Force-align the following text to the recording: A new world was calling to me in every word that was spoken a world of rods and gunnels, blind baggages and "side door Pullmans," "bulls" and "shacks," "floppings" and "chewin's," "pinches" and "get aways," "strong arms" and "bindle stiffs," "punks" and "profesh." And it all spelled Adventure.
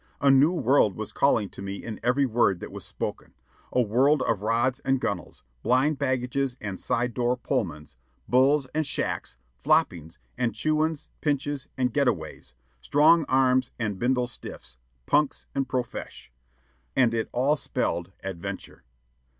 A 0.19 0.31
new 0.31 0.51
world 0.51 0.95
was 0.95 1.11
calling 1.13 1.47
to 1.49 1.61
me 1.61 1.83
in 1.83 1.99
every 2.01 2.25
word 2.25 2.59
that 2.59 2.71
was 2.71 2.83
spoken 2.83 3.35
a 3.71 3.81
world 3.83 4.23
of 4.23 4.41
rods 4.41 4.79
and 4.79 4.99
gunnels, 4.99 5.43
blind 5.61 5.99
baggages 5.99 6.57
and 6.59 6.79
"side 6.79 7.13
door 7.13 7.37
Pullmans," 7.37 7.97
"bulls" 8.27 8.65
and 8.73 8.83
"shacks," 8.87 9.37
"floppings" 9.59 10.17
and 10.39 10.55
"chewin's," 10.55 11.07
"pinches" 11.21 11.67
and 11.77 11.93
"get 11.93 12.07
aways," 12.07 12.55
"strong 12.81 13.25
arms" 13.29 13.69
and 13.77 13.99
"bindle 13.99 14.25
stiffs," 14.25 14.77
"punks" 15.05 15.45
and 15.53 15.69
"profesh." 15.69 16.31
And 16.95 17.13
it 17.13 17.29
all 17.31 17.55
spelled 17.55 18.11
Adventure. 18.23 18.83